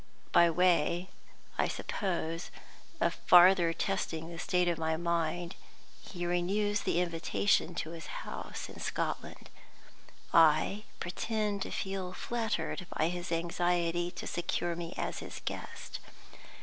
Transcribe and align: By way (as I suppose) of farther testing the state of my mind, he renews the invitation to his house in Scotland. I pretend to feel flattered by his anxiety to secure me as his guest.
By 0.31 0.49
way 0.49 1.09
(as 1.59 1.63
I 1.63 1.67
suppose) 1.67 2.49
of 2.99 3.13
farther 3.27 3.71
testing 3.71 4.29
the 4.31 4.39
state 4.39 4.67
of 4.67 4.79
my 4.79 4.97
mind, 4.97 5.55
he 6.01 6.25
renews 6.25 6.81
the 6.81 6.99
invitation 6.99 7.75
to 7.75 7.91
his 7.91 8.07
house 8.07 8.67
in 8.67 8.79
Scotland. 8.79 9.51
I 10.33 10.85
pretend 10.99 11.61
to 11.61 11.69
feel 11.71 12.13
flattered 12.13 12.87
by 12.97 13.09
his 13.09 13.31
anxiety 13.31 14.09
to 14.09 14.25
secure 14.25 14.75
me 14.75 14.95
as 14.97 15.19
his 15.19 15.39
guest. 15.45 15.99